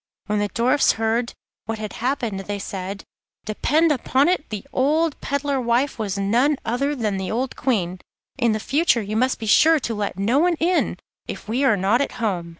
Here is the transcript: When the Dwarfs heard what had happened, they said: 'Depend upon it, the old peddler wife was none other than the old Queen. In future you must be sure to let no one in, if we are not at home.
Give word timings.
When 0.25 0.39
the 0.39 0.47
Dwarfs 0.47 0.93
heard 0.93 1.33
what 1.65 1.77
had 1.77 1.93
happened, 2.01 2.39
they 2.39 2.57
said: 2.57 3.03
'Depend 3.45 3.91
upon 3.91 4.29
it, 4.29 4.49
the 4.49 4.65
old 4.73 5.21
peddler 5.21 5.61
wife 5.61 5.99
was 5.99 6.17
none 6.17 6.57
other 6.65 6.95
than 6.95 7.17
the 7.17 7.29
old 7.29 7.55
Queen. 7.55 7.99
In 8.39 8.57
future 8.57 9.03
you 9.03 9.15
must 9.15 9.37
be 9.37 9.45
sure 9.45 9.79
to 9.81 9.93
let 9.93 10.17
no 10.17 10.39
one 10.39 10.55
in, 10.55 10.97
if 11.27 11.47
we 11.47 11.63
are 11.63 11.77
not 11.77 12.01
at 12.01 12.13
home. 12.13 12.49